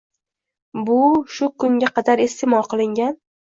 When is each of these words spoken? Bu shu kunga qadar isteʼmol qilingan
Bu 0.87 0.97
shu 1.35 1.51
kunga 1.65 1.93
qadar 2.01 2.25
isteʼmol 2.27 2.69
qilingan 2.75 3.17